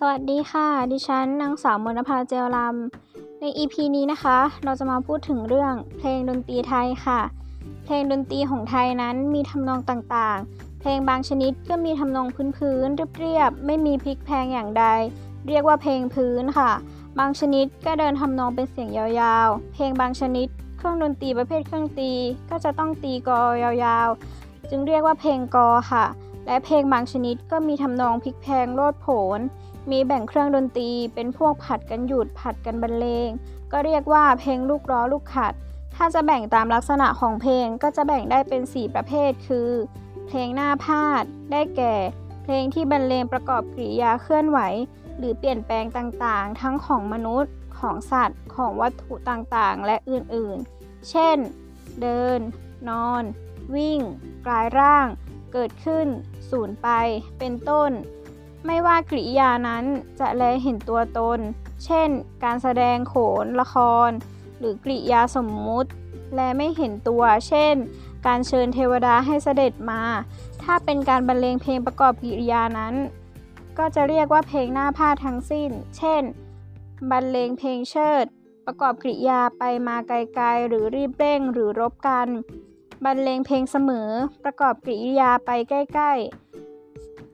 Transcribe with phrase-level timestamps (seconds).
[0.00, 7.20] สวัสดีค่ะ ดิฉันนางสาวมนภาเจลลำใน EP นี้นะคะ เราจะมาพูดถึงเรื่องเพลงดนตรีไทยค่ะ
[7.84, 14.84] เพลงดนตรีของไทยนั้นมีทำนองต่างๆ เพลงบางชนิดก็มีทำนองพื้นๆเรียบๆไม่มีพลิกแพงอย่างใด
[15.48, 16.70] เรียกว่าเพลงพื้นค่ะ
[17.18, 22.12] บางชนิดก็เดินทำนองเป็นเสียงยาวๆ เพลงบางชนิด เครื่องดนตรีประเภทเครื่องตี
[22.50, 23.40] ก็จะต้องตีกอ
[23.84, 26.06] ยาวๆ จึงเรียกว่าเพลงกอค่ะ
[26.46, 29.06] และเพลงบางชนิดก็มีทำนองพลิกแพงโลดโผ
[29.38, 29.40] น
[29.90, 33.28] มีแบ่งเครื่องดนตรีเป็นพวกผัดกันหยุดผัดกันบรรเลง
[33.72, 35.52] ก็เรียกว่าเพลงลูกร้อลูกขัด
[35.94, 39.70] ถ้าจะแบ่งตามลักษณะของเพลงก็จะแบ่งได้เป็น 4 ประเภท คือ
[40.28, 41.94] เพลงหน้าพาด ได้แก่
[42.44, 44.58] เพลงที่บรรเลงประกอบกริยาเคลื่อนไหว
[45.18, 51.36] หรือเปลี่ยนแปลงต่างๆ ทั้งของมนุษย์ ของสัตว์ ของวัตถุต่างๆ และอื่นๆ เช่น
[52.02, 52.40] เดิน
[52.88, 53.22] นอน
[53.74, 54.00] วิ่ง
[54.46, 55.06] กลายร่าง
[55.52, 56.06] เกิดขึ้น
[56.50, 56.88] สูญไป
[57.38, 57.90] เป็นต้น
[58.66, 59.84] ไม่ว่ากริยานั้น
[60.20, 61.38] จะแลเห็นตัวตน
[61.84, 62.08] เช่น
[62.44, 63.14] การแสดงโข
[63.44, 63.76] น ละค
[64.08, 64.10] ร
[64.58, 65.90] หรือกริยาสมมุติ
[66.34, 67.74] และไม่เห็นตัว เช่น
[68.26, 70.02] การเชิญเทวดาให้เสด็จมา
[70.62, 72.94] ถ้าเป็นการบรรเลงเพลงประกอบกริยานั้น
[73.78, 76.22] ก็จะเรียกว่าเพลงหน้าผ้าทั้งสิ้น เช่น
[77.10, 78.24] บรรเลงเพลงเชิด
[78.66, 82.28] ประกอบกริยาไปมาไกลๆ หรือรีบเร่งหรือรบกัน
[83.04, 84.10] บรรเลงเพลงเสมอ
[84.44, 86.45] ประกอบกริยาไปใกล้ ๆ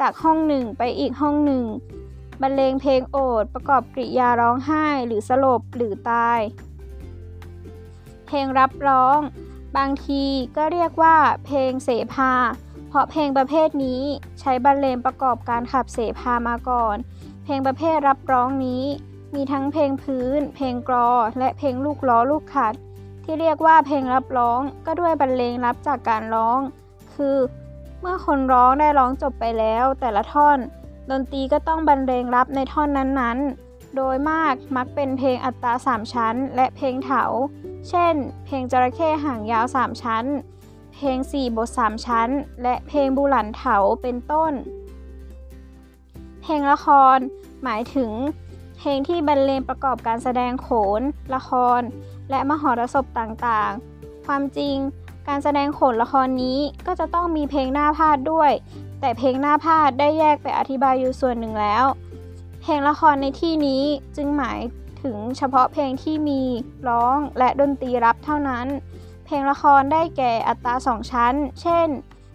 [0.00, 1.64] จากห้องหนึ่งไปอีกห้องหนึ่ง
[2.42, 6.40] บรรเลงเพลงโอดประกอบกริยาร้องไห้หรือสลบหรือตาย
[8.26, 9.18] เพลงรับร้อง
[9.76, 10.24] บางที
[10.56, 12.32] ก็เรียกว่าเพลงเสภา
[12.88, 14.02] เพราะเพลงประเภทนี้
[14.40, 16.96] ใช้บรรเลงประกอบการขับเสภามาก่อน
[17.44, 18.84] เพลงประเภทรับร้องนี้
[19.34, 22.74] มีทั้งเพลงพื้น เพลงกรอ และเพลงลูกล้อลูกขัด
[23.24, 26.60] ที่เรียกว่าเพลงรับร้องก็ด้วยบรรเลงรับจากการร้อง
[27.14, 27.36] คือ
[28.00, 30.58] เมื่อคนร้องได้ร้องจบไปแล้วแต่ละท่อน
[31.10, 37.22] ดนตรีก็ต้องบรรเลงรับในท่อนนั้นๆ โดยมากมักเป็นเพลงอัตราสามชั้น และเพลงเถา
[37.88, 38.14] เช่น
[38.44, 40.24] เพลงจระเข้หางยาวสามชั้น
[40.94, 42.30] เพลงสี่บทสามชั้น
[42.62, 44.52] และเพลงบุหลันเถาเป็นต้น
[46.42, 46.86] เพลงละค
[47.16, 47.18] ร
[47.64, 48.10] หมายถึง
[48.78, 50.68] เพลงที่บรรเลงประกอบการแสดงโข
[50.98, 51.00] น
[51.34, 51.80] ละคร
[52.30, 54.76] และมหรสพต่างๆ ความจริง
[55.28, 58.52] การแสดงโขนละครนี้ก็จะต้องมีเพลงหน้าพาดด้วย
[59.00, 61.84] แต่เพลงหน้าพาดได้แยกไปอธิบายอยู่ส่วนหนึ่งแล้ว
[62.62, 63.82] เพลงละครในที่นี้
[64.16, 64.60] จึงหมาย
[65.02, 66.42] ถึงเฉพาะเพลงที่มี
[66.88, 68.66] ร้องและดนตรีรับเท่านั้น
[69.26, 71.88] เพลงละครได้แก่อัตราสองชั้น เช่น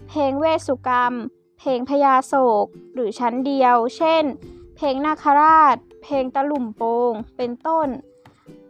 [0.10, 1.14] เพลงเวสุกรรม
[1.60, 4.24] เพลงพญาโศก หรือชั้นเดียว เช่น
[4.76, 7.88] เพลงนาคราช เพลงตะลุ่มโปง เป็นต้น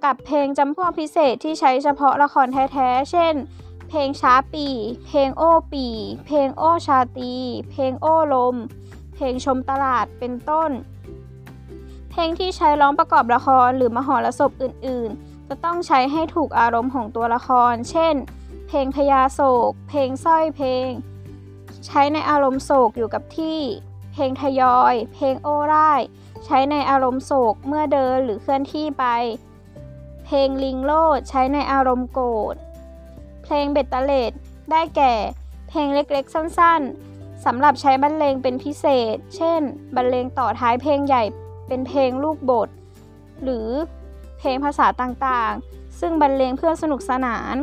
[0.04, 3.34] กับเพลงจำพวกพิเศษที่ใช้เฉพาะละครแท้ๆ เช่น
[3.94, 4.68] เพลงช้าปี
[5.08, 5.88] เพลงโอ้ปี
[6.26, 7.34] เพลงโอ้ชาตี
[7.72, 8.56] เพลงโอ้ลม
[9.16, 10.72] เพลงชมตลาดเป็นต้น
[12.12, 18.16] เพลงที่ใช้ร้องประกอบละครหรือมหรสพอื่น ๆ จะต้องใช้ให้ถูกอารมณ์ของตัวละคร เช่น
[18.68, 20.90] เพลงพญาโศก เพลงสร้อยเพลง
[21.86, 23.60] ใช้ในอารมณ์โศกอยู่กับที่
[24.14, 26.02] เพลงทยอย เพลงโอ้ร่าย
[26.46, 29.06] ใช้ในอารมณ์โศกเมื่อเดินหรือเคลื่อนที่ไป
[30.26, 32.56] เพลงลิงโลดใช้ในอารมณ์โกรธ
[33.54, 34.32] ลงเบตเตเลด
[34.72, 35.14] ได้แก่
[35.70, 39.62] เพลงเล็กๆ สั้นๆสำหรับใช้บรรเลงเป็นพิเศษ เช่น
[39.96, 41.24] บรรเลงต่อท้ายเพลงใหญ่
[41.68, 42.70] เป็นเพลงลูกบท
[43.44, 43.70] หรือ
[44.40, 47.56] เพลงภาษาต่างๆ ซึ่งบรรเลงเพื่อสนุกสนาน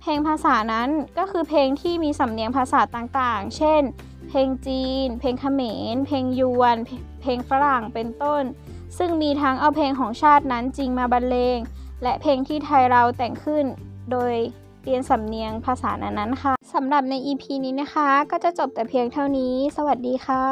[0.00, 3.82] เพลงภาษานั้นก็คือเพลงที่มีสำเนียงภาษาต่างๆ เช่น
[4.28, 5.62] เพลงจีน เพลงเขม
[5.94, 6.76] ร เพลงยวน
[7.20, 8.42] เพลงฝรั่ง เป็นต้น
[8.98, 11.58] ซึ่งมีทั้งเอาเพลงของชาตินั้นจริงมาบรรเลง
[12.02, 13.64] และเพลงที่ไทยเราแต่งขึ้น
[14.10, 14.34] โดย
[14.88, 20.44] เรียนสำเนียงภาษานั้นๆค่ะสำหรับใน EP นี้นะคะ ก็จะจบแต่เพียงเท่านี้ สวัสดีค่ะ